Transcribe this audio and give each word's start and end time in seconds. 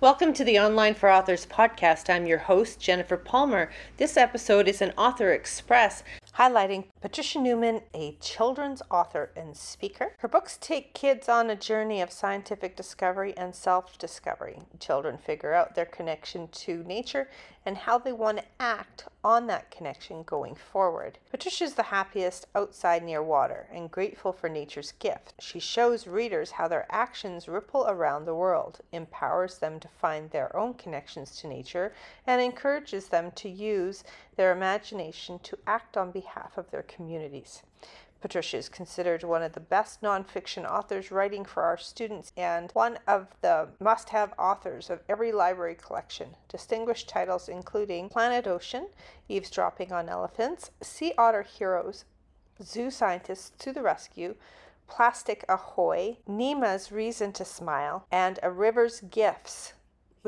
Welcome 0.00 0.32
to 0.34 0.44
the 0.44 0.60
Online 0.60 0.94
for 0.94 1.10
Authors 1.10 1.44
podcast. 1.44 2.08
I'm 2.08 2.24
your 2.24 2.38
host, 2.38 2.78
Jennifer 2.78 3.16
Palmer. 3.16 3.68
This 3.96 4.16
episode 4.16 4.68
is 4.68 4.80
an 4.80 4.92
Author 4.96 5.32
Express 5.32 6.04
highlighting 6.38 6.84
Patricia 7.00 7.40
Newman, 7.40 7.82
a 7.92 8.16
children's 8.20 8.80
author 8.92 9.30
and 9.34 9.56
speaker. 9.56 10.12
Her 10.18 10.28
books 10.28 10.56
take 10.60 10.94
kids 10.94 11.28
on 11.28 11.50
a 11.50 11.56
journey 11.56 12.00
of 12.00 12.12
scientific 12.12 12.76
discovery 12.76 13.36
and 13.36 13.52
self 13.52 13.98
discovery. 13.98 14.60
Children 14.78 15.18
figure 15.18 15.52
out 15.52 15.74
their 15.74 15.84
connection 15.84 16.46
to 16.48 16.84
nature 16.84 17.28
and 17.66 17.76
how 17.76 17.98
they 17.98 18.12
want 18.12 18.38
to 18.38 18.44
act 18.60 19.04
on 19.24 19.46
that 19.48 19.70
connection 19.70 20.22
going 20.22 20.54
forward. 20.54 21.18
Patricia's 21.30 21.74
the 21.74 21.82
happiest 21.82 22.46
outside 22.54 23.02
near 23.02 23.22
water 23.22 23.68
and 23.72 23.90
grateful 23.90 24.32
for 24.32 24.48
nature's 24.48 24.92
gift. 24.92 25.34
She 25.40 25.58
shows 25.58 26.06
readers 26.06 26.52
how 26.52 26.68
their 26.68 26.86
actions 26.88 27.48
ripple 27.48 27.84
around 27.88 28.24
the 28.24 28.34
world, 28.34 28.80
empowers 28.92 29.58
them 29.58 29.80
to 29.80 29.88
find 29.88 30.30
their 30.30 30.54
own 30.56 30.74
connections 30.74 31.36
to 31.40 31.48
nature, 31.48 31.92
and 32.26 32.40
encourages 32.40 33.08
them 33.08 33.32
to 33.32 33.48
use 33.50 34.04
their 34.38 34.52
imagination 34.52 35.40
to 35.40 35.58
act 35.66 35.96
on 35.96 36.12
behalf 36.12 36.56
of 36.56 36.70
their 36.70 36.84
communities. 36.84 37.64
Patricia 38.20 38.56
is 38.56 38.68
considered 38.68 39.24
one 39.24 39.42
of 39.42 39.52
the 39.52 39.60
best 39.60 40.00
nonfiction 40.00 40.64
authors 40.64 41.10
writing 41.10 41.44
for 41.44 41.64
our 41.64 41.76
students 41.76 42.32
and 42.36 42.70
one 42.72 43.00
of 43.06 43.26
the 43.42 43.68
must 43.80 44.10
have 44.10 44.32
authors 44.38 44.90
of 44.90 45.00
every 45.08 45.32
library 45.32 45.74
collection. 45.74 46.36
Distinguished 46.48 47.08
titles 47.08 47.48
including 47.48 48.08
Planet 48.08 48.46
Ocean, 48.46 48.86
Eavesdropping 49.28 49.92
on 49.92 50.08
Elephants, 50.08 50.70
Sea 50.82 51.12
Otter 51.18 51.42
Heroes, 51.42 52.04
Zoo 52.62 52.92
Scientists 52.92 53.50
to 53.58 53.72
the 53.72 53.82
Rescue, 53.82 54.36
Plastic 54.86 55.44
Ahoy, 55.48 56.18
Neema's 56.28 56.92
Reason 56.92 57.32
to 57.32 57.44
Smile, 57.44 58.06
and 58.10 58.38
A 58.42 58.52
River's 58.52 59.00
Gifts 59.00 59.74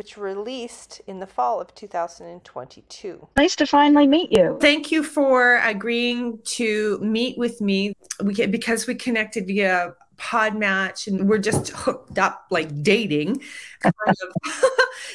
which 0.01 0.17
released 0.17 1.03
in 1.07 1.21
the 1.21 1.27
fall 1.27 1.61
of 1.61 1.75
2022. 1.75 3.29
Nice 3.37 3.55
to 3.55 3.67
finally 3.67 4.07
meet 4.07 4.33
you. 4.33 4.57
Thank 4.59 4.91
you 4.91 5.03
for 5.03 5.57
agreeing 5.57 6.39
to 6.57 6.99
meet 7.01 7.37
with 7.37 7.61
me. 7.61 7.93
We 8.25 8.33
get, 8.33 8.51
because 8.51 8.87
we 8.87 8.95
connected 8.95 9.47
via 9.47 9.95
Podmatch 10.17 11.07
and 11.07 11.29
we're 11.29 11.37
just 11.37 11.69
hooked 11.69 12.19
up 12.19 12.47
like 12.51 12.83
dating. 12.83 13.43
Kind 13.81 13.95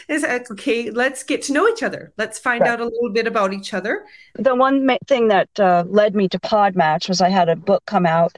is 0.08 0.22
like, 0.22 0.52
okay, 0.52 0.92
let's 0.92 1.23
get 1.23 1.42
to 1.45 1.53
know 1.53 1.67
each 1.67 1.81
other. 1.81 2.14
Let's 2.20 2.38
find 2.38 2.61
right. 2.61 2.70
out 2.70 2.80
a 2.80 2.86
little 2.86 3.09
bit 3.09 3.25
about 3.25 3.53
each 3.53 3.73
other. 3.73 4.05
The 4.36 4.53
one 4.53 4.86
ma- 4.86 4.97
thing 5.08 5.30
that 5.30 5.49
uh, 5.59 5.86
led 5.88 6.14
me 6.14 6.30
to 6.30 6.38
Podmatch 6.38 7.09
was 7.09 7.22
I 7.22 7.30
had 7.30 7.49
a 7.49 7.55
book 7.55 7.81
come 7.88 8.05
out 8.05 8.38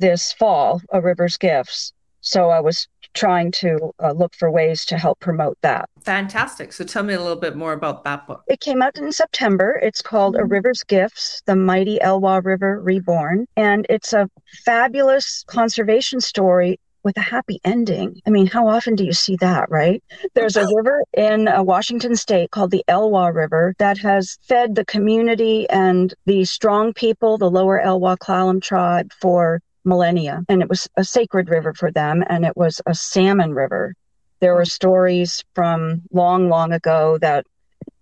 this 0.00 0.32
fall, 0.32 0.82
A 0.92 1.00
River's 1.00 1.36
Gifts. 1.36 1.92
So 2.20 2.50
I 2.50 2.58
was 2.58 2.88
trying 3.14 3.50
to 3.52 3.92
uh, 4.02 4.12
look 4.12 4.34
for 4.34 4.50
ways 4.50 4.84
to 4.86 4.98
help 4.98 5.20
promote 5.20 5.56
that. 5.62 5.88
Fantastic. 6.02 6.72
So 6.72 6.84
tell 6.84 7.02
me 7.02 7.14
a 7.14 7.20
little 7.20 7.36
bit 7.36 7.56
more 7.56 7.72
about 7.72 8.04
that 8.04 8.26
book. 8.26 8.42
It 8.48 8.60
came 8.60 8.82
out 8.82 8.98
in 8.98 9.10
September. 9.12 9.78
It's 9.82 10.02
called 10.02 10.34
mm-hmm. 10.34 10.44
A 10.44 10.46
River's 10.46 10.82
Gifts 10.84 11.42
The 11.46 11.56
Mighty 11.56 11.98
Elwha 11.98 12.44
River 12.44 12.80
Reborn. 12.80 13.46
And 13.56 13.86
it's 13.88 14.12
a 14.12 14.28
fabulous 14.64 15.44
conservation 15.46 16.20
story 16.20 16.78
with 17.04 17.16
a 17.18 17.20
happy 17.20 17.60
ending. 17.64 18.20
I 18.26 18.30
mean, 18.30 18.46
how 18.46 18.66
often 18.66 18.96
do 18.96 19.04
you 19.04 19.12
see 19.12 19.36
that, 19.36 19.70
right? 19.70 20.02
There's 20.34 20.56
a 20.56 20.66
river 20.74 21.04
in 21.12 21.46
uh, 21.46 21.62
Washington 21.62 22.16
state 22.16 22.50
called 22.50 22.70
the 22.70 22.84
Elwha 22.88 23.32
River 23.32 23.74
that 23.78 23.98
has 23.98 24.38
fed 24.42 24.74
the 24.74 24.86
community 24.86 25.68
and 25.68 26.12
the 26.24 26.44
strong 26.46 26.92
people, 26.94 27.38
the 27.38 27.50
lower 27.50 27.80
Elwha 27.84 28.16
Clallam 28.16 28.60
tribe, 28.60 29.12
for 29.20 29.60
millennia. 29.84 30.44
And 30.48 30.62
it 30.62 30.68
was 30.68 30.88
a 30.96 31.04
sacred 31.04 31.48
river 31.48 31.74
for 31.74 31.90
them, 31.90 32.24
and 32.28 32.44
it 32.44 32.56
was 32.56 32.80
a 32.86 32.94
salmon 32.94 33.54
river. 33.54 33.94
There 34.40 34.54
were 34.54 34.64
stories 34.64 35.44
from 35.54 36.02
long, 36.12 36.48
long 36.48 36.72
ago 36.72 37.18
that 37.18 37.46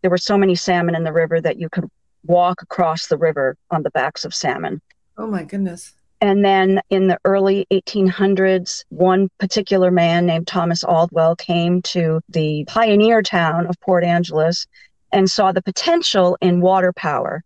there 0.01 0.11
were 0.11 0.19
so 0.19 0.37
many 0.37 0.55
salmon 0.55 0.95
in 0.95 1.05
the 1.05 1.13
river 1.13 1.41
that 1.41 1.59
you 1.59 1.69
could 1.69 1.89
walk 2.25 2.63
across 2.63 3.07
the 3.07 3.17
river 3.17 3.57
on 3.71 3.83
the 3.83 3.91
backs 3.91 4.25
of 4.25 4.35
salmon. 4.35 4.81
Oh 5.19 5.27
my 5.27 5.45
goodness. 5.45 5.93
And 6.21 6.45
then 6.45 6.81
in 6.89 7.09
the 7.09 7.19
early 7.25 7.67
1800s, 7.73 8.85
one 8.91 9.29
particular 9.39 9.91
man 9.91 10.25
named 10.25 10.47
Thomas 10.47 10.85
Aldwell 10.85 11.37
came 11.37 11.83
to 11.83 12.21
the 12.29 12.65
pioneer 12.69 13.23
town 13.23 13.67
of 13.67 13.81
Port 13.81 14.05
Angeles 14.05 14.67
and 15.11 15.29
saw 15.29 15.51
the 15.51 15.63
potential 15.63 16.39
in 16.41 16.61
water 16.61 16.93
power 16.93 17.43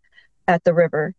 at 0.47 0.63
the 0.63 0.75
river. 0.75 1.15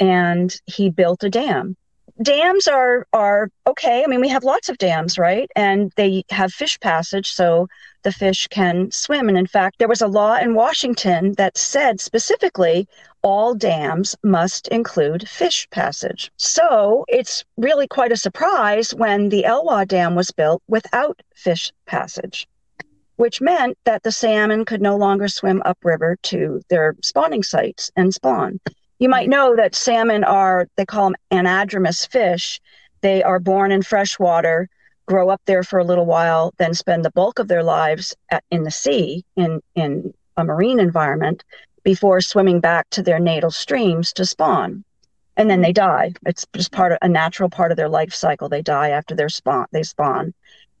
And 0.00 0.54
he 0.66 0.90
built 0.90 1.22
a 1.22 1.30
dam 1.30 1.76
dams 2.22 2.66
are 2.66 3.06
are 3.12 3.48
okay. 3.66 4.02
I 4.02 4.06
mean, 4.06 4.20
we 4.20 4.28
have 4.28 4.44
lots 4.44 4.68
of 4.68 4.78
dams, 4.78 5.18
right? 5.18 5.50
And 5.56 5.92
they 5.96 6.24
have 6.30 6.52
fish 6.52 6.78
passage, 6.80 7.30
so 7.30 7.68
the 8.02 8.12
fish 8.12 8.46
can 8.48 8.90
swim. 8.90 9.28
And 9.28 9.38
in 9.38 9.46
fact, 9.46 9.78
there 9.78 9.88
was 9.88 10.02
a 10.02 10.08
law 10.08 10.36
in 10.36 10.54
Washington 10.54 11.32
that 11.38 11.58
said 11.58 12.00
specifically 12.00 12.88
all 13.22 13.54
dams 13.54 14.14
must 14.22 14.68
include 14.68 15.28
fish 15.28 15.68
passage. 15.70 16.30
So 16.36 17.04
it's 17.08 17.44
really 17.56 17.88
quite 17.88 18.12
a 18.12 18.16
surprise 18.16 18.94
when 18.94 19.28
the 19.28 19.44
Elwha 19.44 19.86
Dam 19.86 20.14
was 20.14 20.30
built 20.30 20.62
without 20.68 21.20
fish 21.34 21.72
passage 21.86 22.46
which 23.16 23.40
meant 23.40 23.76
that 23.84 24.02
the 24.02 24.12
salmon 24.12 24.64
could 24.64 24.82
no 24.82 24.96
longer 24.96 25.26
swim 25.26 25.62
upriver 25.64 26.16
to 26.22 26.60
their 26.68 26.94
spawning 27.02 27.42
sites 27.42 27.90
and 27.96 28.12
spawn. 28.12 28.60
You 28.98 29.08
might 29.08 29.24
mm-hmm. 29.24 29.30
know 29.30 29.56
that 29.56 29.74
salmon 29.74 30.24
are, 30.24 30.68
they 30.76 30.84
call 30.84 31.10
them 31.10 31.16
anadromous 31.30 32.08
fish. 32.08 32.60
They 33.00 33.22
are 33.22 33.38
born 33.38 33.72
in 33.72 33.82
fresh 33.82 34.18
water, 34.18 34.68
grow 35.06 35.28
up 35.28 35.40
there 35.46 35.62
for 35.62 35.78
a 35.78 35.84
little 35.84 36.06
while, 36.06 36.52
then 36.58 36.74
spend 36.74 37.04
the 37.04 37.10
bulk 37.10 37.38
of 37.38 37.48
their 37.48 37.62
lives 37.62 38.16
at, 38.30 38.42
in 38.50 38.64
the 38.64 38.70
sea, 38.70 39.24
in, 39.36 39.60
in 39.74 40.14
a 40.36 40.44
marine 40.44 40.80
environment, 40.80 41.44
before 41.84 42.20
swimming 42.20 42.60
back 42.60 42.88
to 42.90 43.02
their 43.02 43.18
natal 43.18 43.50
streams 43.50 44.12
to 44.14 44.26
spawn. 44.26 44.82
And 45.36 45.50
then 45.50 45.60
they 45.60 45.72
mm-hmm. 45.72 45.86
die. 45.86 46.12
It's 46.24 46.46
just 46.54 46.72
part 46.72 46.92
of 46.92 46.98
a 47.02 47.08
natural 47.08 47.50
part 47.50 47.70
of 47.70 47.76
their 47.76 47.88
life 47.88 48.14
cycle. 48.14 48.48
They 48.48 48.62
die 48.62 48.90
after 48.90 49.14
their 49.14 49.28
spawn, 49.28 49.66
they 49.72 49.82
spawn 49.82 50.32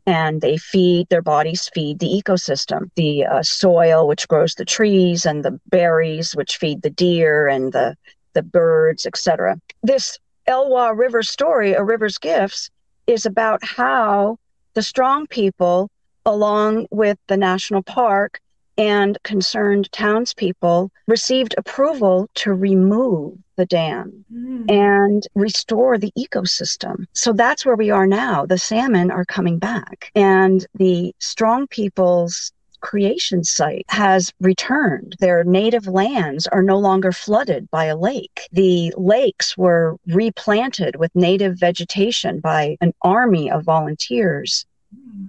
and 0.06 0.40
they 0.40 0.56
feed 0.56 1.08
their 1.08 1.22
bodies 1.22 1.68
feed 1.74 1.98
the 1.98 2.22
ecosystem 2.22 2.90
the 2.94 3.24
uh, 3.24 3.42
soil 3.42 4.06
which 4.06 4.28
grows 4.28 4.54
the 4.54 4.64
trees 4.64 5.26
and 5.26 5.44
the 5.44 5.58
berries 5.66 6.32
which 6.34 6.56
feed 6.56 6.82
the 6.82 6.90
deer 6.90 7.46
and 7.48 7.72
the 7.72 7.96
the 8.34 8.42
birds 8.42 9.06
etc 9.06 9.58
this 9.82 10.18
elwha 10.48 10.96
river 10.96 11.22
story 11.22 11.72
a 11.72 11.82
river's 11.82 12.18
gifts 12.18 12.70
is 13.06 13.26
about 13.26 13.64
how 13.64 14.38
the 14.74 14.82
strong 14.82 15.26
people 15.26 15.90
along 16.24 16.86
with 16.90 17.18
the 17.28 17.36
national 17.36 17.82
park 17.82 18.40
and 18.78 19.18
concerned 19.22 19.90
townspeople 19.92 20.90
received 21.06 21.54
approval 21.56 22.28
to 22.34 22.52
remove 22.52 23.38
the 23.56 23.66
dam 23.66 24.24
mm. 24.32 24.70
and 24.70 25.26
restore 25.34 25.98
the 25.98 26.12
ecosystem. 26.18 27.06
So 27.12 27.32
that's 27.32 27.64
where 27.64 27.76
we 27.76 27.90
are 27.90 28.06
now. 28.06 28.46
The 28.46 28.58
salmon 28.58 29.10
are 29.10 29.24
coming 29.24 29.58
back, 29.58 30.10
and 30.14 30.66
the 30.74 31.14
strong 31.18 31.66
people's 31.66 32.52
creation 32.80 33.42
site 33.42 33.86
has 33.88 34.32
returned. 34.40 35.16
Their 35.18 35.42
native 35.44 35.86
lands 35.86 36.46
are 36.46 36.62
no 36.62 36.78
longer 36.78 37.10
flooded 37.10 37.70
by 37.70 37.86
a 37.86 37.96
lake. 37.96 38.48
The 38.52 38.92
lakes 38.96 39.56
were 39.56 39.96
replanted 40.06 40.96
with 40.96 41.10
native 41.14 41.58
vegetation 41.58 42.40
by 42.40 42.76
an 42.80 42.92
army 43.02 43.50
of 43.50 43.64
volunteers 43.64 44.66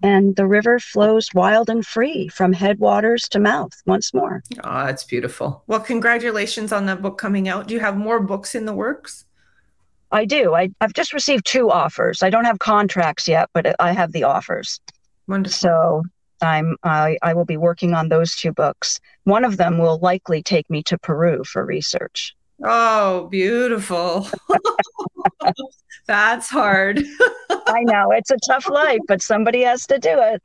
and 0.03 0.35
the 0.35 0.45
river 0.45 0.79
flows 0.79 1.29
wild 1.33 1.69
and 1.69 1.85
free 1.85 2.27
from 2.27 2.53
headwaters 2.53 3.27
to 3.29 3.39
mouth 3.39 3.71
once 3.85 4.13
more. 4.13 4.43
Oh, 4.63 4.85
that's 4.85 5.03
beautiful. 5.03 5.63
Well, 5.67 5.79
congratulations 5.79 6.71
on 6.71 6.85
that 6.85 7.01
book 7.01 7.17
coming 7.17 7.47
out. 7.47 7.67
Do 7.67 7.73
you 7.73 7.79
have 7.79 7.97
more 7.97 8.19
books 8.19 8.55
in 8.55 8.65
the 8.65 8.73
works? 8.73 9.25
I 10.11 10.25
do. 10.25 10.55
I, 10.55 10.69
have 10.79 10.93
just 10.93 11.13
received 11.13 11.45
two 11.45 11.69
offers. 11.69 12.23
I 12.23 12.29
don't 12.29 12.45
have 12.45 12.59
contracts 12.59 13.27
yet, 13.27 13.49
but 13.53 13.75
I 13.79 13.91
have 13.91 14.11
the 14.11 14.23
offers. 14.23 14.79
Wonderful. 15.27 15.53
So 15.53 16.03
I'm 16.41 16.77
I, 16.83 17.17
I 17.21 17.33
will 17.33 17.45
be 17.45 17.57
working 17.57 17.93
on 17.93 18.09
those 18.09 18.35
two 18.35 18.53
books. 18.53 18.99
One 19.23 19.43
of 19.43 19.57
them 19.57 19.77
will 19.79 19.97
likely 19.99 20.41
take 20.41 20.69
me 20.69 20.83
to 20.83 20.97
Peru 20.97 21.43
for 21.43 21.65
research. 21.65 22.35
Oh, 22.63 23.27
beautiful. 23.27 24.27
That's 26.07 26.49
hard. 26.49 27.03
I 27.67 27.83
know 27.83 28.11
it's 28.11 28.31
a 28.31 28.37
tough 28.47 28.69
life, 28.69 28.99
but 29.07 29.21
somebody 29.21 29.61
has 29.63 29.85
to 29.87 29.99
do 29.99 30.19
it. 30.19 30.41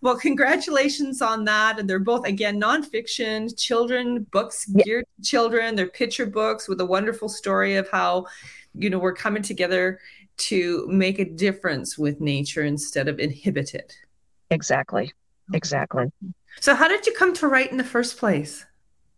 Well, 0.00 0.16
congratulations 0.16 1.20
on 1.22 1.44
that. 1.44 1.78
And 1.78 1.88
they're 1.88 1.98
both, 1.98 2.26
again, 2.26 2.60
nonfiction, 2.60 3.56
children 3.58 4.26
books 4.30 4.66
geared 4.66 5.04
to 5.16 5.28
children. 5.28 5.76
They're 5.76 5.88
picture 5.88 6.26
books 6.26 6.68
with 6.68 6.80
a 6.80 6.86
wonderful 6.86 7.28
story 7.28 7.76
of 7.76 7.88
how, 7.90 8.26
you 8.74 8.90
know, 8.90 8.98
we're 8.98 9.14
coming 9.14 9.42
together 9.42 10.00
to 10.38 10.86
make 10.88 11.18
a 11.18 11.24
difference 11.24 11.98
with 11.98 12.20
nature 12.20 12.62
instead 12.62 13.08
of 13.08 13.18
inhibit 13.18 13.74
it. 13.74 13.94
Exactly. 14.50 15.12
Exactly. 15.52 16.12
So, 16.60 16.74
how 16.74 16.88
did 16.88 17.06
you 17.06 17.14
come 17.14 17.34
to 17.34 17.48
write 17.48 17.70
in 17.70 17.76
the 17.76 17.84
first 17.84 18.18
place? 18.18 18.64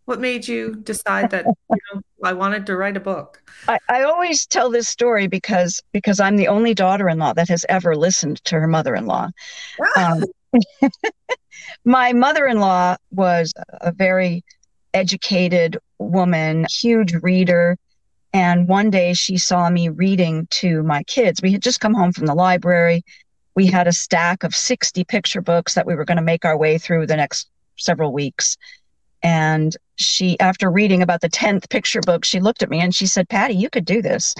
What 0.05 0.21
made 0.21 0.49
you 0.49 0.75
decide 0.75 1.31
that 1.31 1.47
you 1.47 1.77
know, 1.95 2.01
I 2.25 2.33
wanted 2.33 2.67
to 2.67 2.77
write 2.77 2.97
a 2.97 3.01
book? 3.01 3.43
I, 3.69 3.79
I 3.89 4.03
always 4.03 4.47
tell 4.47 4.71
this 4.71 4.89
story 4.89 5.29
because 5.29 5.81
because 5.93 6.19
I'm 6.19 6.37
the 6.37 6.49
only 6.49 6.75
daughter-in-law 6.75 7.35
that 7.35 7.49
has 7.49 7.65
ever 7.69 7.95
listened 7.95 8.43
to 8.45 8.59
her 8.59 8.67
mother-in-law. 8.67 9.29
Um, 9.97 10.25
My 11.85 12.13
mother 12.13 12.47
in 12.47 12.61
law 12.61 12.97
was 13.11 13.53
a 13.81 13.93
very 13.93 14.45
educated 14.95 15.79
woman, 15.99 16.67
huge 16.71 17.15
reader. 17.23 17.77
And 18.33 18.69
one 18.69 18.91
day 18.91 19.15
she 19.15 19.37
saw 19.37 19.69
me 19.71 19.89
reading 19.89 20.47
to 20.51 20.83
my 20.83 21.03
kids. 21.05 21.41
We 21.43 21.53
had 21.53 21.63
just 21.63 21.81
come 21.81 21.95
home 21.95 22.13
from 22.13 22.27
the 22.27 22.35
library. 22.35 23.05
We 23.55 23.67
had 23.67 23.87
a 23.87 23.93
stack 23.93 24.43
of 24.43 24.55
60 24.55 25.05
picture 25.05 25.43
books 25.43 25.75
that 25.75 25.87
we 25.87 25.95
were 25.95 26.05
going 26.05 26.17
to 26.17 26.23
make 26.23 26.45
our 26.45 26.57
way 26.57 26.79
through 26.79 27.07
the 27.07 27.17
next 27.17 27.49
several 27.77 28.13
weeks. 28.13 28.57
And 29.23 29.77
she, 29.97 30.39
after 30.41 30.71
reading 30.71 31.03
about 31.03 31.21
the 31.21 31.29
10th 31.29 31.69
picture 31.71 32.01
book, 32.01 32.25
she 32.25 32.41
looked 32.41 32.63
at 32.63 32.71
me 32.71 32.81
and 32.81 32.95
she 32.95 33.07
said, 33.07 33.29
Patty, 33.29 33.55
you 33.55 33.71
could 33.71 33.85
do 33.85 34.03
this. 34.03 34.35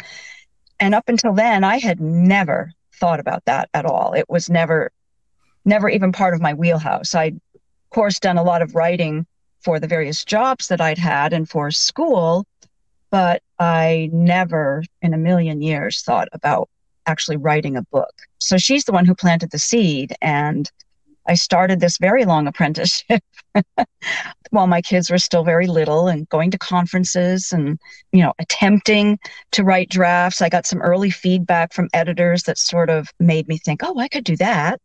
And 0.81 0.95
up 0.95 1.09
until 1.09 1.33
then, 1.33 1.63
I 1.63 1.79
had 1.79 2.01
never 2.01 2.73
thought 2.95 3.21
about 3.21 3.45
that 3.45 3.69
at 3.75 3.87
all. 3.87 4.13
It 4.15 4.29
was 4.29 4.51
never, 4.51 4.91
never 5.65 5.89
even 5.89 6.11
part 6.13 6.35
of 6.35 6.41
my 6.41 6.55
wheelhouse. 6.55 7.15
I'd, 7.15 7.37
of 7.55 7.91
course, 7.91 8.19
done 8.19 8.39
a 8.39 8.43
lot 8.43 8.63
of 8.63 8.75
writing 8.75 9.27
for 9.61 9.79
the 9.79 9.87
various 9.87 10.25
jobs 10.25 10.69
that 10.69 10.81
I'd 10.81 10.99
had 10.99 11.33
and 11.33 11.49
for 11.49 11.71
school, 11.71 12.45
but 13.11 13.43
I 13.59 14.11
never 14.13 14.83
in 15.03 15.15
a 15.15 15.19
million 15.19 15.63
years 15.63 16.03
thought 16.03 16.29
about 16.33 16.69
actually 17.07 17.37
writing 17.37 17.77
a 17.77 17.83
book. 17.83 18.13
So 18.39 18.59
she's 18.59 18.85
the 18.85 18.93
one 18.93 19.05
who 19.05 19.15
planted 19.15 19.51
the 19.51 19.59
seed. 19.59 20.15
And 20.21 20.71
I 21.27 21.35
started 21.35 21.81
this 21.81 21.99
very 21.99 22.25
long 22.25 22.47
apprenticeship 22.47 23.23
while 24.51 24.67
my 24.67 24.83
kids 24.83 25.11
were 25.11 25.19
still 25.19 25.45
very 25.45 25.67
little 25.67 26.09
and 26.09 26.29
going 26.29 26.51
to 26.51 26.59
conferences 26.59 27.53
and, 27.53 27.79
you 28.13 28.23
know, 28.23 28.33
attempting 28.39 29.19
to 29.53 29.65
write 29.65 29.89
drafts. 29.89 30.43
I 30.43 30.49
got 30.49 30.67
some 30.67 30.83
early 30.83 31.11
feedback 31.11 31.73
from 31.73 31.89
editors 31.93 32.43
that 32.45 32.59
sort 32.59 32.91
of 32.91 33.09
made 33.21 33.49
me 33.49 33.59
think, 33.59 33.81
oh, 33.83 33.99
I 33.99 34.09
could 34.09 34.25
do 34.25 34.37
that. 34.37 34.81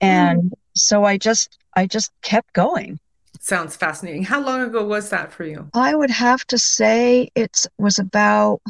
And 0.00 0.42
mm. 0.42 0.52
so 0.74 1.04
I 1.04 1.18
just, 1.18 1.58
I 1.74 1.86
just 1.86 2.12
kept 2.22 2.52
going. 2.52 2.98
Sounds 3.40 3.76
fascinating. 3.76 4.24
How 4.24 4.40
long 4.40 4.62
ago 4.62 4.84
was 4.84 5.10
that 5.10 5.32
for 5.32 5.44
you? 5.44 5.68
I 5.74 5.94
would 5.94 6.10
have 6.10 6.44
to 6.46 6.58
say 6.58 7.30
it 7.34 7.66
was 7.78 7.98
about, 7.98 8.60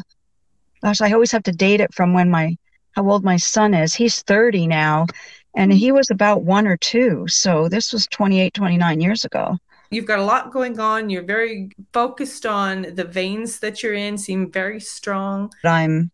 gosh, 0.81 1.01
I 1.01 1.11
always 1.11 1.31
have 1.31 1.43
to 1.43 1.51
date 1.51 1.81
it 1.81 1.93
from 1.93 2.13
when 2.13 2.29
my, 2.29 2.55
how 2.93 3.09
old 3.09 3.23
my 3.23 3.37
son 3.37 3.73
is. 3.73 3.93
He's 3.93 4.21
30 4.21 4.67
now, 4.67 5.07
and 5.55 5.73
he 5.73 5.91
was 5.91 6.09
about 6.09 6.43
one 6.43 6.67
or 6.67 6.77
two. 6.77 7.27
So 7.27 7.69
this 7.69 7.91
was 7.91 8.07
28, 8.07 8.53
29 8.53 9.01
years 9.01 9.25
ago. 9.25 9.57
You've 9.91 10.05
got 10.05 10.19
a 10.19 10.23
lot 10.23 10.51
going 10.51 10.79
on. 10.79 11.09
You're 11.09 11.23
very 11.23 11.71
focused 11.93 12.45
on 12.45 12.93
the 12.93 13.03
veins 13.03 13.59
that 13.59 13.81
you're 13.81 13.95
in, 13.95 14.17
seem 14.17 14.51
very 14.51 14.79
strong. 14.79 15.51
I'm 15.63 16.11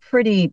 pretty 0.00 0.52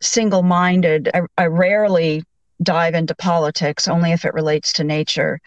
single 0.00 0.42
minded. 0.42 1.10
I, 1.12 1.20
I 1.36 1.46
rarely 1.46 2.24
dive 2.62 2.94
into 2.94 3.14
politics, 3.14 3.86
only 3.86 4.12
if 4.12 4.24
it 4.24 4.32
relates 4.32 4.72
to 4.74 4.84
nature 4.84 5.40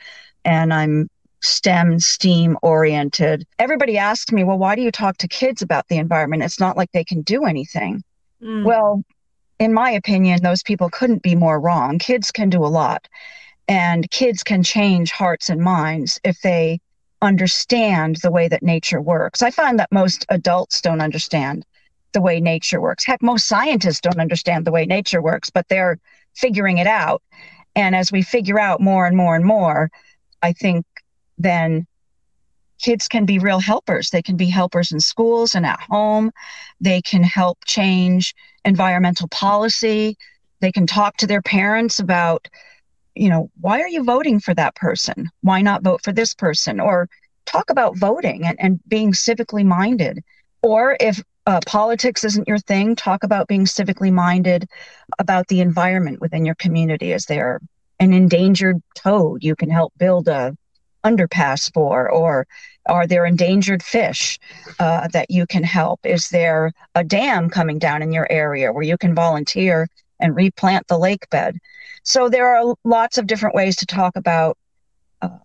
and 0.45 0.73
I'm 0.73 1.09
STEM, 1.41 1.99
STEAM 1.99 2.57
oriented. 2.61 3.45
Everybody 3.59 3.97
asks 3.97 4.31
me, 4.31 4.43
well, 4.43 4.57
why 4.57 4.75
do 4.75 4.81
you 4.81 4.91
talk 4.91 5.17
to 5.17 5.27
kids 5.27 5.61
about 5.61 5.87
the 5.87 5.97
environment? 5.97 6.43
It's 6.43 6.59
not 6.59 6.77
like 6.77 6.91
they 6.91 7.03
can 7.03 7.21
do 7.21 7.45
anything. 7.45 8.03
Mm. 8.41 8.63
Well, 8.63 9.03
in 9.63 9.73
my 9.73 9.91
opinion, 9.91 10.41
those 10.41 10.61
people 10.61 10.89
couldn't 10.89 11.23
be 11.23 11.35
more 11.35 11.59
wrong. 11.59 11.97
Kids 11.97 12.31
can 12.31 12.49
do 12.49 12.65
a 12.65 12.67
lot, 12.67 13.07
and 13.67 14.09
kids 14.11 14.43
can 14.43 14.61
change 14.61 15.11
hearts 15.11 15.49
and 15.49 15.61
minds 15.61 16.19
if 16.23 16.41
they 16.41 16.79
understand 17.21 18.17
the 18.17 18.31
way 18.31 18.49
that 18.49 18.61
nature 18.61 19.01
works. 19.01 19.41
I 19.41 19.51
find 19.51 19.79
that 19.79 19.91
most 19.91 20.25
adults 20.27 20.81
don't 20.81 21.01
understand 21.01 21.65
the 22.11 22.21
way 22.21 22.41
nature 22.41 22.81
works. 22.81 23.05
Heck, 23.05 23.23
most 23.23 23.47
scientists 23.47 24.01
don't 24.01 24.19
understand 24.19 24.65
the 24.65 24.71
way 24.71 24.85
nature 24.85 25.21
works, 25.21 25.49
but 25.49 25.67
they're 25.69 25.97
figuring 26.35 26.77
it 26.77 26.87
out. 26.87 27.23
And 27.75 27.95
as 27.95 28.11
we 28.11 28.21
figure 28.21 28.59
out 28.59 28.81
more 28.81 29.05
and 29.05 29.15
more 29.15 29.35
and 29.35 29.45
more, 29.45 29.89
I 30.41 30.51
think 30.51 30.85
then 31.37 31.87
kids 32.81 33.07
can 33.07 33.25
be 33.25 33.39
real 33.39 33.59
helpers. 33.59 34.09
They 34.09 34.21
can 34.21 34.35
be 34.35 34.49
helpers 34.49 34.91
in 34.91 34.99
schools 34.99 35.55
and 35.55 35.65
at 35.65 35.79
home. 35.79 36.31
They 36.81 37.01
can 37.01 37.23
help 37.23 37.59
change 37.65 38.35
environmental 38.65 39.27
policy. 39.29 40.17
They 40.59 40.71
can 40.71 40.87
talk 40.87 41.17
to 41.17 41.27
their 41.27 41.41
parents 41.41 41.99
about, 41.99 42.47
you 43.15 43.29
know, 43.29 43.49
why 43.59 43.81
are 43.81 43.87
you 43.87 44.03
voting 44.03 44.39
for 44.39 44.53
that 44.53 44.75
person? 44.75 45.29
Why 45.41 45.61
not 45.61 45.83
vote 45.83 46.03
for 46.03 46.13
this 46.13 46.33
person? 46.33 46.79
Or 46.79 47.09
talk 47.45 47.69
about 47.69 47.97
voting 47.97 48.45
and, 48.45 48.59
and 48.59 48.79
being 48.87 49.11
civically 49.11 49.65
minded. 49.65 50.23
Or 50.61 50.95
if 50.99 51.21
uh, 51.45 51.59
politics 51.65 52.23
isn't 52.23 52.47
your 52.47 52.59
thing, 52.59 52.95
talk 52.95 53.23
about 53.23 53.49
being 53.49 53.65
civically 53.65 54.11
minded 54.11 54.67
about 55.19 55.47
the 55.47 55.59
environment 55.59 56.21
within 56.21 56.45
your 56.45 56.55
community 56.55 57.11
as 57.11 57.25
they're 57.25 57.59
an 57.99 58.13
endangered 58.13 58.81
toad 58.95 59.43
you 59.43 59.55
can 59.55 59.69
help 59.69 59.93
build 59.97 60.27
a 60.27 60.55
underpass 61.03 61.71
for 61.73 62.09
or 62.09 62.47
are 62.85 63.07
there 63.07 63.25
endangered 63.25 63.81
fish 63.81 64.39
uh, 64.79 65.07
that 65.09 65.31
you 65.31 65.45
can 65.47 65.63
help? 65.63 66.05
Is 66.05 66.29
there 66.29 66.71
a 66.95 67.03
dam 67.03 67.49
coming 67.49 67.79
down 67.79 68.01
in 68.01 68.11
your 68.11 68.29
area 68.31 68.73
where 68.73 68.83
you 68.83 68.97
can 68.97 69.15
volunteer 69.15 69.87
and 70.19 70.35
replant 70.35 70.87
the 70.87 70.97
lake 70.97 71.29
bed? 71.29 71.57
So 72.03 72.27
there 72.27 72.55
are 72.55 72.75
lots 72.83 73.17
of 73.17 73.27
different 73.27 73.55
ways 73.55 73.77
to 73.77 73.85
talk 73.85 74.15
about 74.15 74.57
uh, 75.21 75.37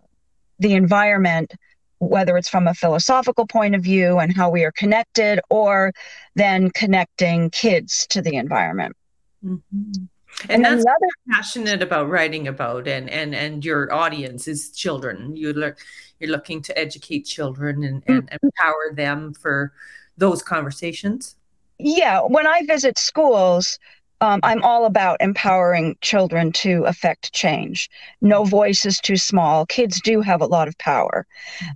the 0.59 0.75
environment 0.75 1.55
whether 2.01 2.37
it's 2.37 2.49
from 2.49 2.67
a 2.67 2.75
philosophical 2.75 3.47
point 3.47 3.75
of 3.75 3.83
view 3.83 4.19
and 4.19 4.35
how 4.35 4.51
we 4.51 4.65
are 4.65 4.73
connected 4.73 5.41
or 5.51 5.93
then 6.35 6.71
connecting 6.71 7.51
kids 7.51 8.07
to 8.09 8.23
the 8.23 8.37
environment. 8.37 8.97
Mm-hmm. 9.45 10.05
And, 10.49 10.65
and 10.65 10.79
that's 10.79 10.85
I'm 10.87 11.33
passionate 11.35 11.83
about 11.83 12.09
writing 12.09 12.47
about 12.47 12.87
and 12.87 13.11
and 13.11 13.35
and 13.35 13.65
your 13.65 13.93
audience 13.93 14.47
is 14.47 14.71
children. 14.71 15.37
You 15.37 15.53
look 15.53 15.79
you're 16.21 16.31
looking 16.31 16.63
to 16.63 16.79
educate 16.79 17.23
children 17.23 17.83
and, 17.83 18.03
and 18.07 18.27
mm-hmm. 18.27 18.47
empower 18.47 18.93
them 18.93 19.35
for 19.35 19.73
those 20.17 20.43
conversations. 20.43 21.37
Yeah, 21.79 22.21
when 22.21 22.47
I 22.47 22.63
visit 22.67 22.99
schools, 22.99 23.79
um, 24.21 24.41
I'm 24.43 24.63
all 24.63 24.85
about 24.85 25.19
empowering 25.21 25.97
children 26.01 26.51
to 26.53 26.85
affect 26.85 27.33
change. 27.33 27.89
No 28.21 28.45
voice 28.45 28.85
is 28.85 28.99
too 28.99 29.17
small. 29.17 29.65
Kids 29.67 30.01
do 30.01 30.21
have 30.21 30.41
a 30.41 30.47
lot 30.47 30.67
of 30.67 30.77
power. 30.79 31.27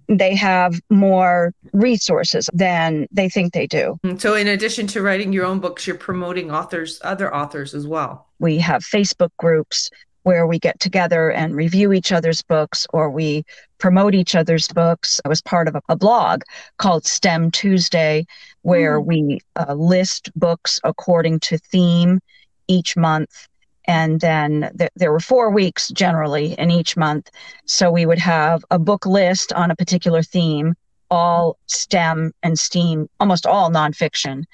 They 0.08 0.34
have 0.34 0.80
more 0.90 1.54
resources 1.72 2.50
than 2.52 3.06
they 3.12 3.28
think 3.28 3.52
they 3.52 3.66
do. 3.66 3.98
Mm, 4.04 4.20
so, 4.20 4.34
in 4.34 4.48
addition 4.48 4.86
to 4.88 5.02
writing 5.02 5.32
your 5.32 5.44
own 5.44 5.60
books, 5.60 5.86
you're 5.86 5.96
promoting 5.96 6.50
authors, 6.50 7.00
other 7.04 7.32
authors 7.32 7.74
as 7.74 7.86
well. 7.86 8.26
We 8.42 8.58
have 8.58 8.82
Facebook 8.82 9.30
groups 9.38 9.88
where 10.24 10.48
we 10.48 10.58
get 10.58 10.80
together 10.80 11.30
and 11.30 11.54
review 11.54 11.92
each 11.92 12.10
other's 12.10 12.42
books 12.42 12.88
or 12.92 13.08
we 13.08 13.44
promote 13.78 14.16
each 14.16 14.34
other's 14.34 14.66
books. 14.66 15.20
I 15.24 15.28
was 15.28 15.40
part 15.40 15.68
of 15.68 15.76
a, 15.76 15.82
a 15.88 15.96
blog 15.96 16.42
called 16.76 17.06
STEM 17.06 17.52
Tuesday, 17.52 18.26
where 18.62 19.00
mm. 19.00 19.04
we 19.06 19.40
uh, 19.54 19.74
list 19.74 20.32
books 20.34 20.80
according 20.82 21.38
to 21.40 21.56
theme 21.56 22.18
each 22.66 22.96
month. 22.96 23.46
And 23.86 24.20
then 24.20 24.72
th- 24.76 24.90
there 24.96 25.12
were 25.12 25.20
four 25.20 25.50
weeks 25.50 25.88
generally 25.90 26.54
in 26.54 26.72
each 26.72 26.96
month. 26.96 27.30
So 27.66 27.92
we 27.92 28.06
would 28.06 28.18
have 28.18 28.64
a 28.72 28.78
book 28.78 29.06
list 29.06 29.52
on 29.52 29.70
a 29.70 29.76
particular 29.76 30.22
theme, 30.24 30.74
all 31.12 31.58
STEM 31.66 32.32
and 32.42 32.58
STEAM, 32.58 33.06
almost 33.20 33.46
all 33.46 33.70
nonfiction. 33.70 34.44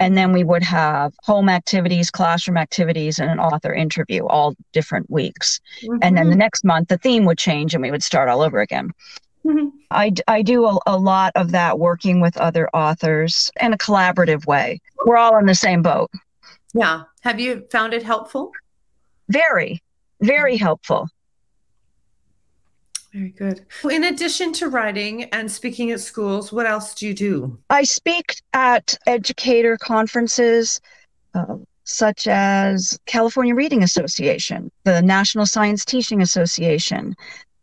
And 0.00 0.18
then 0.18 0.32
we 0.32 0.42
would 0.42 0.64
have 0.64 1.14
home 1.22 1.48
activities, 1.48 2.10
classroom 2.10 2.56
activities, 2.56 3.20
and 3.20 3.30
an 3.30 3.38
author 3.38 3.72
interview 3.72 4.26
all 4.26 4.56
different 4.72 5.08
weeks. 5.08 5.60
Mm-hmm. 5.82 5.98
And 6.02 6.16
then 6.16 6.26
the 6.26 6.32
mm-hmm. 6.32 6.38
next 6.40 6.64
month, 6.64 6.88
the 6.88 6.98
theme 6.98 7.26
would 7.26 7.38
change 7.38 7.74
and 7.74 7.82
we 7.82 7.92
would 7.92 8.02
start 8.02 8.28
all 8.28 8.42
over 8.42 8.60
again. 8.60 8.90
Mm-hmm. 9.46 9.68
I, 9.92 10.12
I 10.26 10.42
do 10.42 10.66
a, 10.66 10.78
a 10.86 10.98
lot 10.98 11.32
of 11.36 11.52
that 11.52 11.78
working 11.78 12.20
with 12.20 12.36
other 12.38 12.68
authors 12.74 13.50
in 13.60 13.72
a 13.72 13.78
collaborative 13.78 14.46
way. 14.46 14.80
We're 15.06 15.16
all 15.16 15.38
in 15.38 15.46
the 15.46 15.54
same 15.54 15.80
boat. 15.80 16.10
Yeah. 16.74 17.04
Have 17.20 17.38
you 17.38 17.66
found 17.70 17.94
it 17.94 18.02
helpful? 18.02 18.50
Very, 19.28 19.80
very 20.20 20.56
helpful. 20.56 21.08
Very 23.12 23.30
good. 23.30 23.66
In 23.90 24.04
addition 24.04 24.52
to 24.54 24.68
writing 24.68 25.24
and 25.24 25.50
speaking 25.50 25.90
at 25.90 26.00
schools, 26.00 26.52
what 26.52 26.66
else 26.66 26.94
do 26.94 27.08
you 27.08 27.14
do? 27.14 27.58
I 27.68 27.82
speak 27.82 28.36
at 28.52 28.96
educator 29.06 29.76
conferences 29.76 30.80
uh, 31.34 31.56
such 31.84 32.28
as 32.28 32.98
California 33.06 33.54
Reading 33.54 33.82
Association, 33.82 34.70
the 34.84 35.02
National 35.02 35.44
Science 35.44 35.84
Teaching 35.84 36.22
Association. 36.22 37.16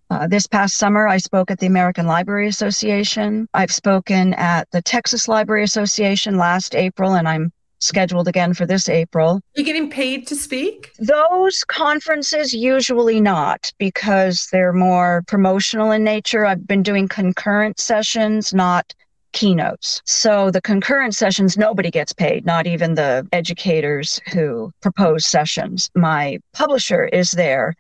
Uh, 0.09 0.27
this 0.27 0.47
past 0.47 0.77
summer, 0.77 1.07
I 1.07 1.17
spoke 1.17 1.49
at 1.49 1.59
the 1.59 1.65
American 1.65 2.07
Library 2.07 2.47
Association. 2.47 3.47
I've 3.53 3.71
spoken 3.71 4.33
at 4.33 4.69
the 4.71 4.81
Texas 4.81 5.27
Library 5.27 5.63
Association 5.63 6.37
last 6.37 6.75
April, 6.75 7.15
and 7.15 7.27
I'm 7.27 7.51
scheduled 7.79 8.27
again 8.27 8.53
for 8.53 8.65
this 8.65 8.89
April. 8.89 9.35
Are 9.35 9.41
you 9.55 9.63
getting 9.63 9.89
paid 9.89 10.27
to 10.27 10.35
speak? 10.35 10.91
Those 10.99 11.63
conferences 11.65 12.53
usually 12.53 13.21
not 13.21 13.71
because 13.77 14.47
they're 14.51 14.73
more 14.73 15.23
promotional 15.27 15.91
in 15.91 16.03
nature. 16.03 16.45
I've 16.45 16.67
been 16.67 16.83
doing 16.83 17.07
concurrent 17.07 17.79
sessions, 17.79 18.53
not 18.53 18.93
keynotes. 19.33 20.01
So 20.05 20.49
the 20.49 20.61
concurrent 20.61 21.13
sessions, 21.15 21.57
nobody 21.57 21.91
gets 21.91 22.13
paid, 22.13 22.45
not 22.45 22.65
even 22.65 22.95
the 22.95 23.27
educators 23.31 24.19
who 24.33 24.71
propose 24.81 25.25
sessions. 25.25 25.89
My 25.95 26.39
publisher 26.53 27.05
is 27.05 27.31
there 27.31 27.75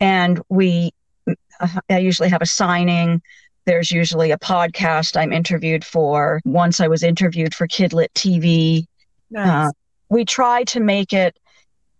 And 0.00 0.40
we, 0.48 0.90
uh, 1.60 1.68
I 1.88 1.98
usually 1.98 2.28
have 2.28 2.42
a 2.42 2.46
signing. 2.46 3.22
There's 3.66 3.92
usually 3.92 4.32
a 4.32 4.38
podcast 4.38 5.16
I'm 5.16 5.32
interviewed 5.32 5.84
for. 5.84 6.40
Once 6.44 6.80
I 6.80 6.88
was 6.88 7.04
interviewed 7.04 7.54
for 7.54 7.68
Kidlit 7.68 8.08
TV. 8.14 8.86
Nice. 9.32 9.68
Uh, 9.68 9.72
we 10.08 10.24
try 10.24 10.62
to 10.64 10.80
make 10.80 11.12
it 11.12 11.36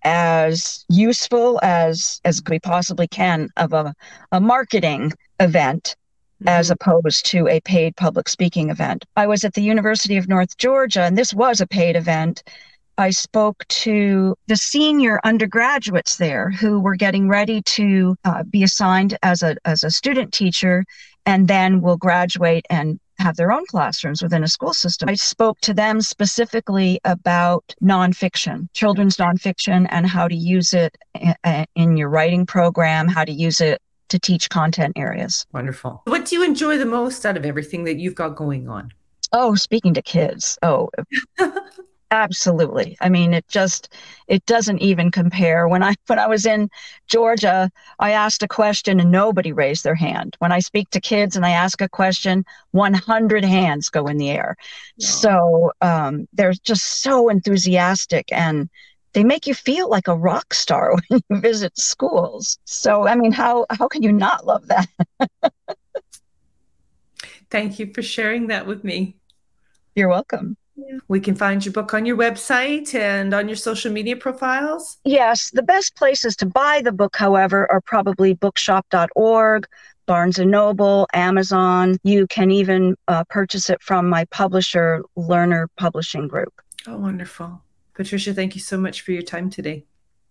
as 0.04 0.84
useful 0.88 1.60
as 1.62 2.20
as 2.24 2.42
we 2.48 2.58
possibly 2.58 3.06
can 3.06 3.48
of 3.56 3.72
a, 3.72 3.94
a 4.32 4.40
marketing 4.40 5.12
event 5.40 5.96
mm-hmm. 6.40 6.48
as 6.48 6.70
opposed 6.70 7.24
to 7.26 7.48
a 7.48 7.60
paid 7.60 7.96
public 7.96 8.28
speaking 8.28 8.70
event. 8.70 9.04
I 9.16 9.26
was 9.26 9.44
at 9.44 9.54
the 9.54 9.62
University 9.62 10.16
of 10.16 10.28
North 10.28 10.56
Georgia 10.58 11.02
and 11.02 11.16
this 11.16 11.32
was 11.32 11.60
a 11.60 11.66
paid 11.66 11.96
event. 11.96 12.42
I 12.98 13.10
spoke 13.10 13.66
to 13.68 14.36
the 14.48 14.56
senior 14.56 15.18
undergraduates 15.24 16.16
there 16.16 16.50
who 16.50 16.80
were 16.80 16.96
getting 16.96 17.28
ready 17.28 17.62
to 17.62 18.16
uh, 18.24 18.42
be 18.42 18.62
assigned 18.62 19.16
as 19.22 19.42
a 19.42 19.56
as 19.64 19.82
a 19.82 19.90
student 19.90 20.32
teacher 20.34 20.84
and 21.24 21.48
then 21.48 21.80
will 21.80 21.96
graduate 21.96 22.66
and 22.68 22.98
have 23.22 23.36
their 23.36 23.52
own 23.52 23.64
classrooms 23.66 24.22
within 24.22 24.42
a 24.42 24.48
school 24.48 24.74
system. 24.74 25.08
I 25.08 25.14
spoke 25.14 25.60
to 25.60 25.72
them 25.72 26.00
specifically 26.00 27.00
about 27.04 27.74
nonfiction, 27.82 28.68
children's 28.74 29.16
nonfiction, 29.16 29.86
and 29.90 30.06
how 30.06 30.28
to 30.28 30.34
use 30.34 30.74
it 30.74 30.96
in 31.74 31.96
your 31.96 32.08
writing 32.08 32.44
program, 32.46 33.08
how 33.08 33.24
to 33.24 33.32
use 33.32 33.60
it 33.60 33.80
to 34.08 34.18
teach 34.18 34.50
content 34.50 34.92
areas. 34.96 35.46
Wonderful. 35.52 36.02
What 36.04 36.26
do 36.26 36.34
you 36.34 36.44
enjoy 36.44 36.76
the 36.76 36.86
most 36.86 37.24
out 37.24 37.36
of 37.36 37.46
everything 37.46 37.84
that 37.84 37.98
you've 37.98 38.14
got 38.14 38.36
going 38.36 38.68
on? 38.68 38.92
Oh, 39.32 39.54
speaking 39.54 39.94
to 39.94 40.02
kids. 40.02 40.58
Oh, 40.62 40.90
Absolutely. 42.12 42.94
I 43.00 43.08
mean, 43.08 43.32
it 43.32 43.48
just 43.48 43.94
it 44.28 44.44
doesn't 44.44 44.80
even 44.80 45.10
compare. 45.10 45.66
When 45.66 45.82
I 45.82 45.94
when 46.08 46.18
I 46.18 46.26
was 46.26 46.44
in 46.44 46.68
Georgia, 47.08 47.70
I 47.98 48.10
asked 48.10 48.42
a 48.42 48.48
question 48.48 49.00
and 49.00 49.10
nobody 49.10 49.50
raised 49.50 49.82
their 49.82 49.94
hand. 49.94 50.36
When 50.38 50.52
I 50.52 50.58
speak 50.60 50.90
to 50.90 51.00
kids 51.00 51.36
and 51.36 51.46
I 51.46 51.50
ask 51.50 51.80
a 51.80 51.88
question, 51.88 52.44
100 52.72 53.44
hands 53.46 53.88
go 53.88 54.06
in 54.06 54.18
the 54.18 54.28
air. 54.28 54.56
Yeah. 54.98 55.08
So 55.08 55.72
um, 55.80 56.28
they're 56.34 56.52
just 56.52 57.02
so 57.02 57.30
enthusiastic 57.30 58.30
and 58.30 58.68
they 59.14 59.24
make 59.24 59.46
you 59.46 59.54
feel 59.54 59.88
like 59.88 60.06
a 60.06 60.14
rock 60.14 60.52
star 60.52 60.92
when 61.08 61.22
you 61.30 61.40
visit 61.40 61.78
schools. 61.78 62.58
So 62.66 63.08
I 63.08 63.14
mean, 63.14 63.32
how 63.32 63.64
how 63.70 63.88
can 63.88 64.02
you 64.02 64.12
not 64.12 64.46
love 64.46 64.66
that? 64.68 64.86
Thank 67.50 67.78
you 67.78 67.90
for 67.94 68.02
sharing 68.02 68.48
that 68.48 68.66
with 68.66 68.84
me. 68.84 69.16
You're 69.94 70.10
welcome. 70.10 70.58
We 71.08 71.20
can 71.20 71.34
find 71.34 71.64
your 71.64 71.72
book 71.72 71.94
on 71.94 72.06
your 72.06 72.16
website 72.16 72.94
and 72.94 73.34
on 73.34 73.48
your 73.48 73.56
social 73.56 73.92
media 73.92 74.16
profiles. 74.16 74.98
Yes, 75.04 75.50
the 75.50 75.62
best 75.62 75.96
places 75.96 76.36
to 76.36 76.46
buy 76.46 76.80
the 76.82 76.92
book, 76.92 77.16
however, 77.16 77.70
are 77.70 77.80
probably 77.80 78.34
bookshop.org, 78.34 79.66
Barnes 80.06 80.38
and 80.38 80.50
Noble, 80.50 81.06
Amazon. 81.12 81.98
You 82.02 82.26
can 82.26 82.50
even 82.50 82.96
uh, 83.08 83.24
purchase 83.24 83.70
it 83.70 83.82
from 83.82 84.08
my 84.08 84.24
publisher, 84.26 85.02
Lerner 85.16 85.66
Publishing 85.76 86.28
Group. 86.28 86.60
Oh, 86.86 86.96
wonderful. 86.96 87.62
Patricia, 87.94 88.32
thank 88.32 88.54
you 88.54 88.60
so 88.60 88.78
much 88.78 89.02
for 89.02 89.12
your 89.12 89.22
time 89.22 89.50
today. 89.50 89.84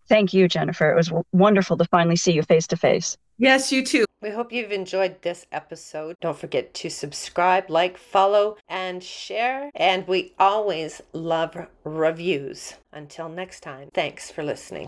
Thank 0.10 0.34
you, 0.34 0.48
Jennifer. 0.48 0.92
It 0.92 0.96
was 0.96 1.12
wonderful 1.32 1.78
to 1.78 1.86
finally 1.86 2.18
see 2.18 2.34
you 2.34 2.44
face 2.44 2.68
to 2.68 2.78
face. 2.78 3.18
Yes, 3.38 3.72
you 3.72 3.86
too. 3.86 4.06
We 4.22 4.30
hope 4.30 4.52
you've 4.52 4.72
enjoyed 4.72 5.24
this 5.24 5.48
episode. 5.52 6.16
Don't 6.22 6.38
forget 6.38 6.76
to 6.76 6.92
subscribe, 6.92 7.72
like, 7.72 7.98
follow, 7.98 8.58
and 8.70 9.04
share. 9.04 9.72
And 9.74 10.08
we 10.08 10.34
always 10.38 11.02
love 11.12 11.58
reviews. 11.84 12.76
Until 12.94 13.30
next 13.30 13.62
time, 13.62 13.90
thanks 13.94 14.30
for 14.30 14.44
listening. 14.44 14.80